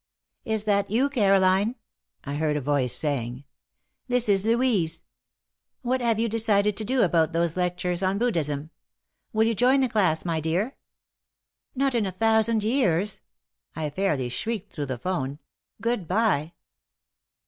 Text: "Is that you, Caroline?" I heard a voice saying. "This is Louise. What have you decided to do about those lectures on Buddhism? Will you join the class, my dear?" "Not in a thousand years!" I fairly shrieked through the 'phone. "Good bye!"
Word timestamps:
"Is 0.45 0.63
that 0.63 0.89
you, 0.89 1.11
Caroline?" 1.11 1.75
I 2.23 2.33
heard 2.37 2.57
a 2.57 2.59
voice 2.61 2.95
saying. 2.95 3.43
"This 4.07 4.27
is 4.29 4.47
Louise. 4.47 5.03
What 5.83 6.01
have 6.01 6.17
you 6.19 6.27
decided 6.27 6.75
to 6.77 6.83
do 6.83 7.03
about 7.03 7.33
those 7.33 7.55
lectures 7.55 8.01
on 8.01 8.17
Buddhism? 8.17 8.71
Will 9.31 9.43
you 9.45 9.53
join 9.53 9.81
the 9.81 9.87
class, 9.87 10.25
my 10.25 10.39
dear?" 10.39 10.75
"Not 11.75 11.93
in 11.93 12.07
a 12.07 12.11
thousand 12.11 12.63
years!" 12.63 13.19
I 13.75 13.91
fairly 13.91 14.29
shrieked 14.29 14.73
through 14.73 14.87
the 14.87 14.97
'phone. 14.97 15.37
"Good 15.79 16.07
bye!" 16.07 16.53